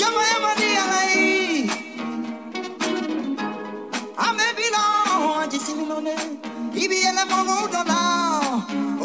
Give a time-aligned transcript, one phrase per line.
[0.00, 1.70] Yama yama di alai
[4.18, 4.84] Ame bilo
[5.42, 6.14] ajisini lone
[6.74, 7.98] Ibi ele mogo dona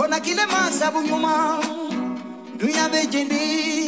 [0.01, 1.59] Ona kile masabu nyuma
[2.57, 3.84] Dunya bejende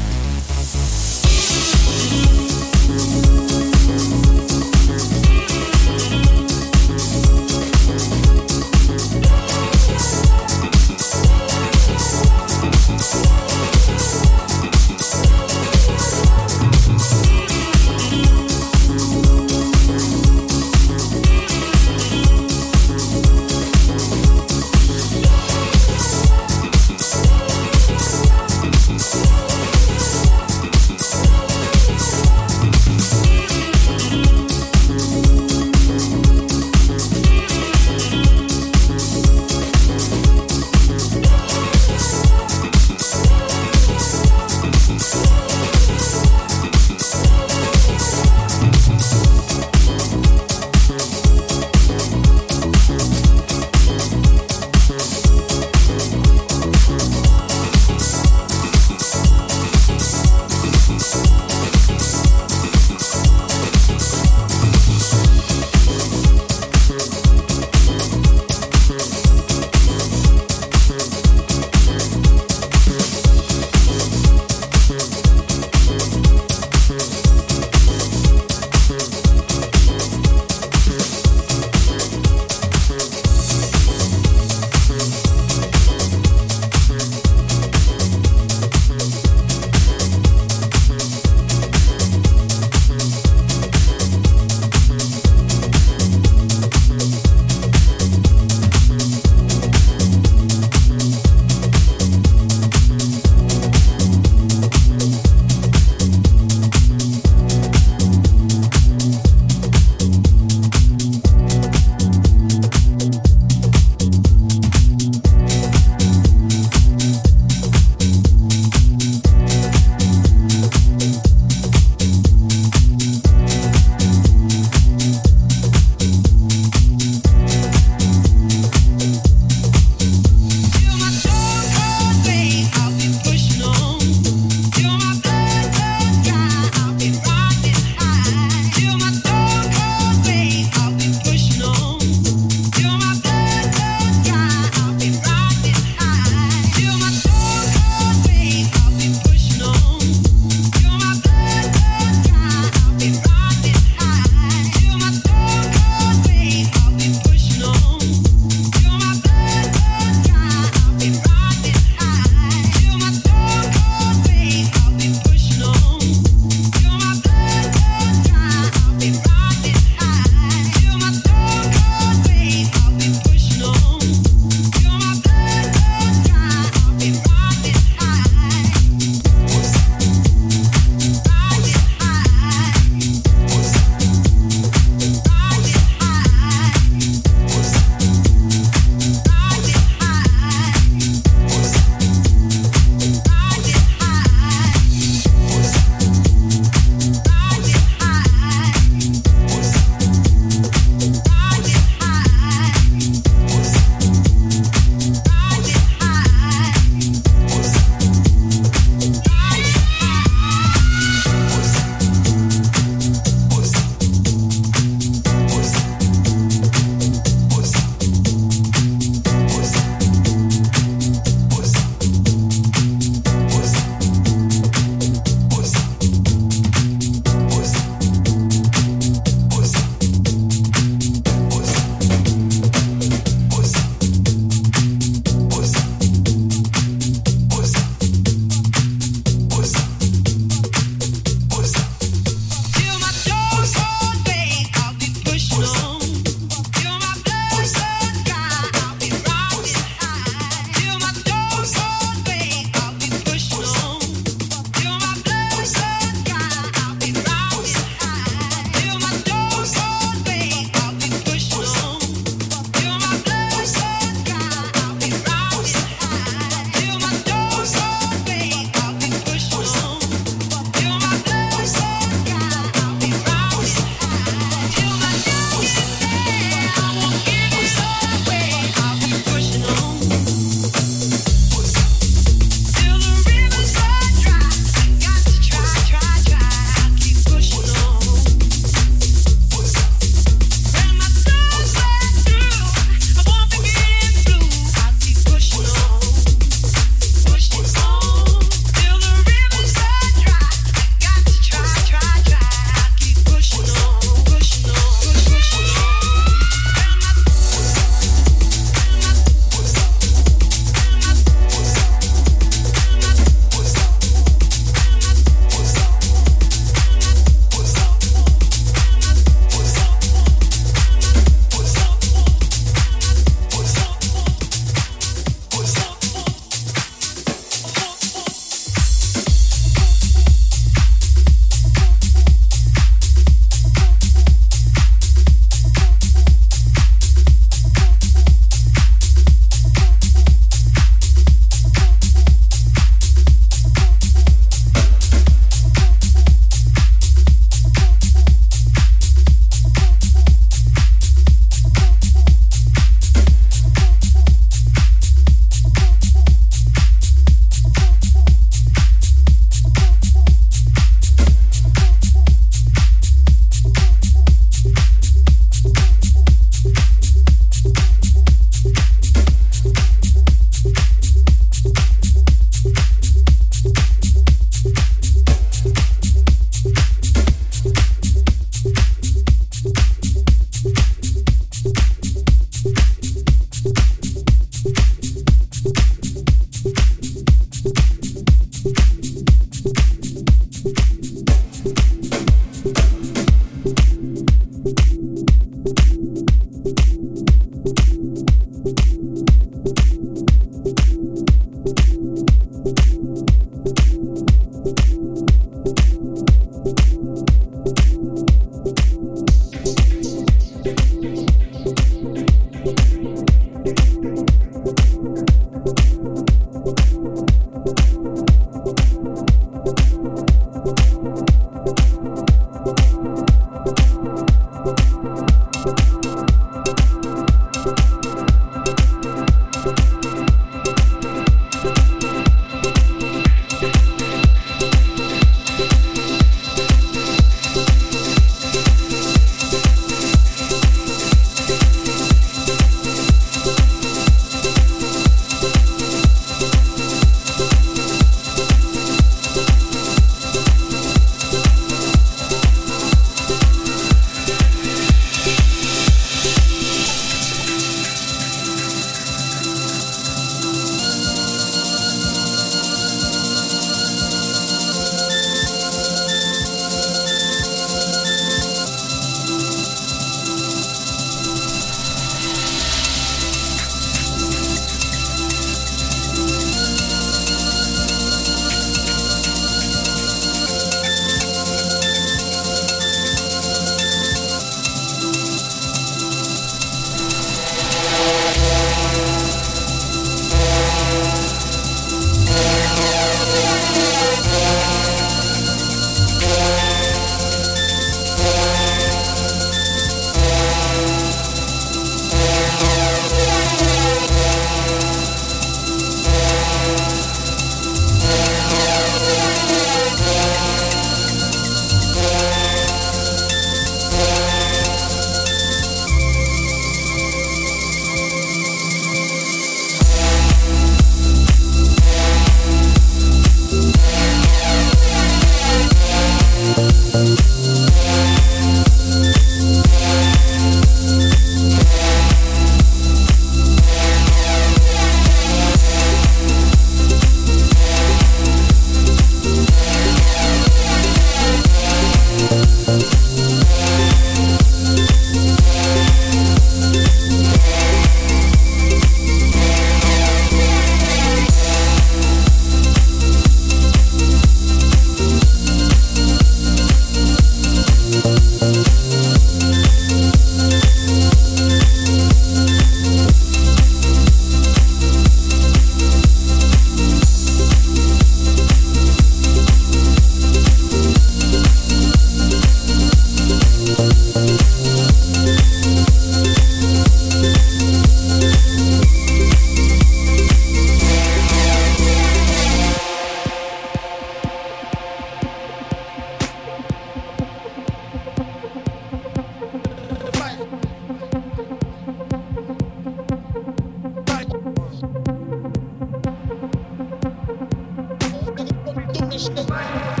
[599.23, 600.00] Thank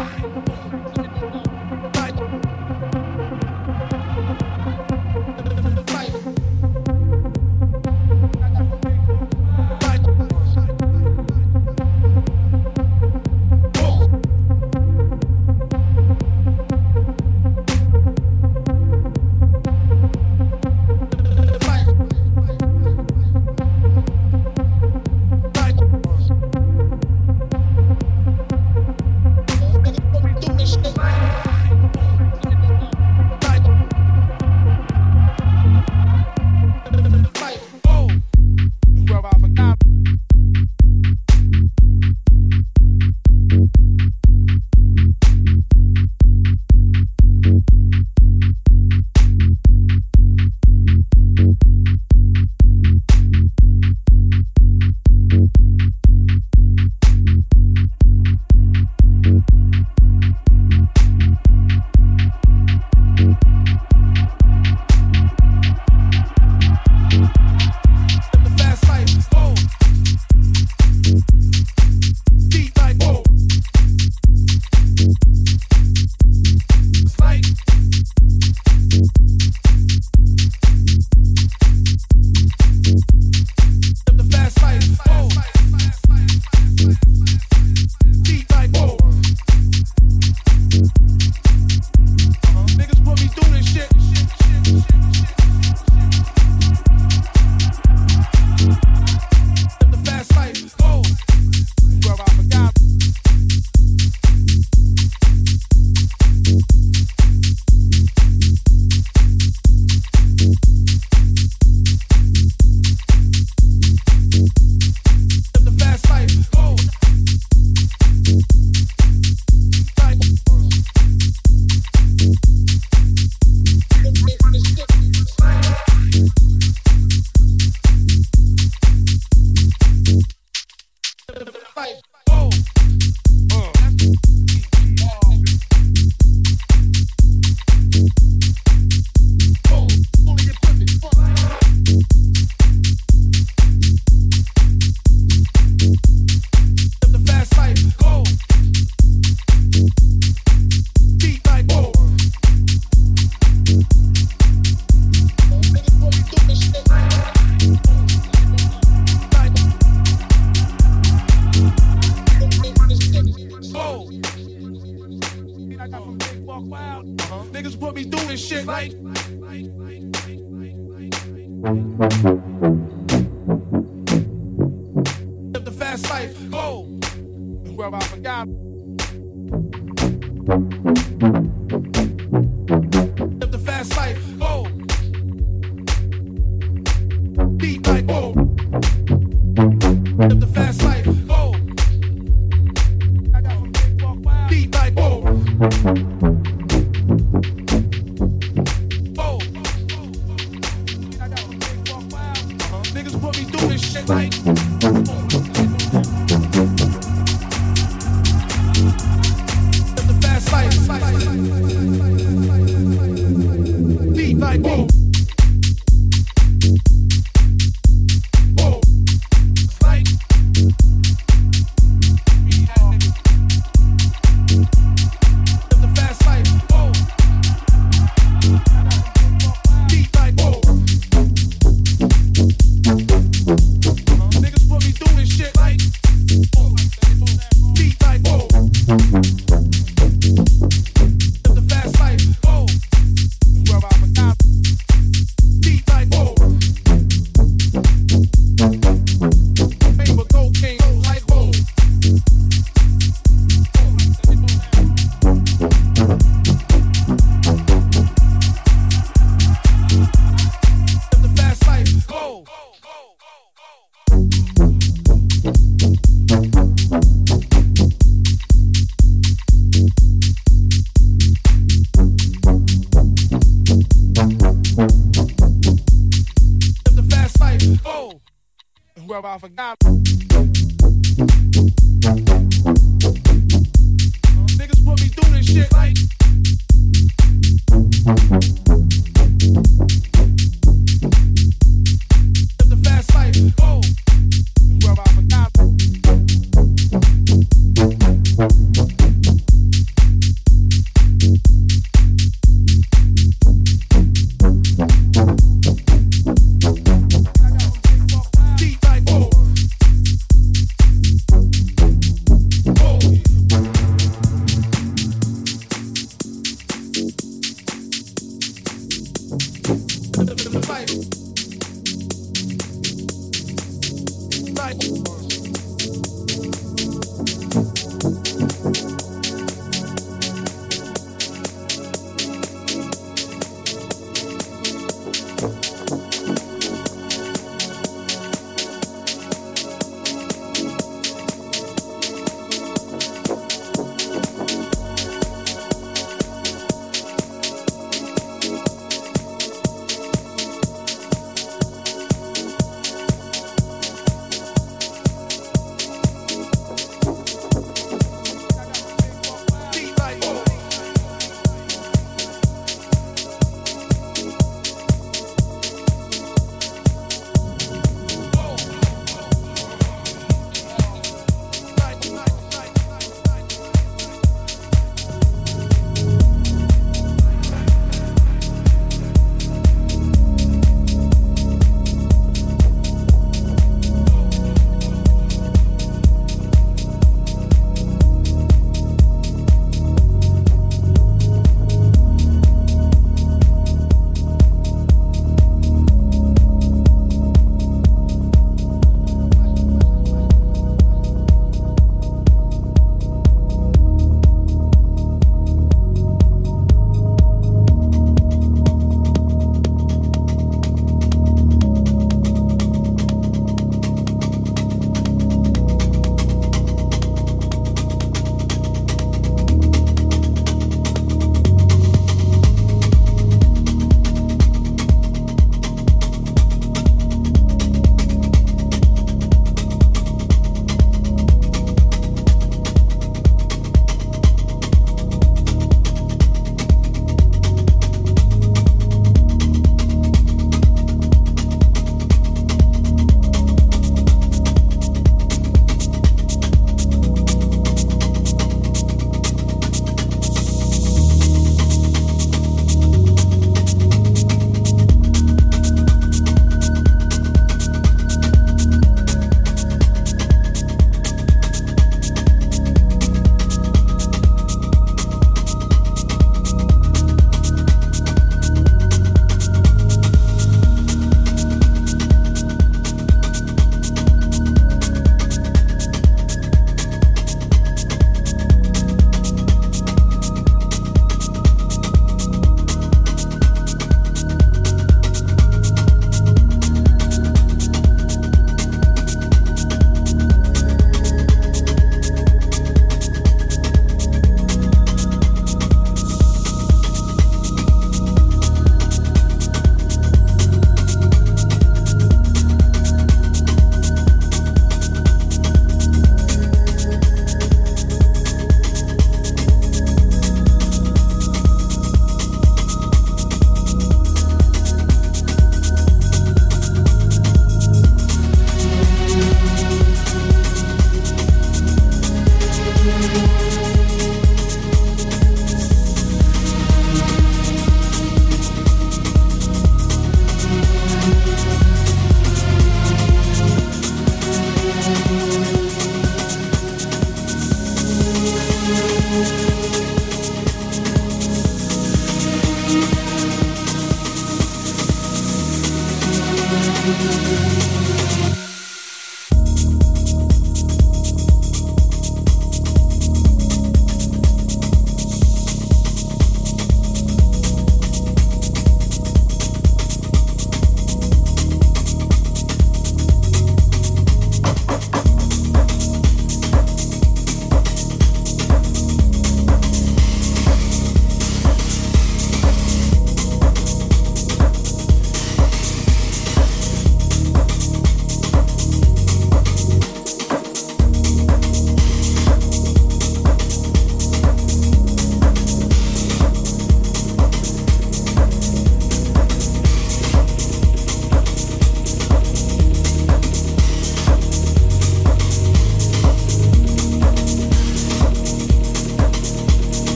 [279.25, 280.00] off a guy.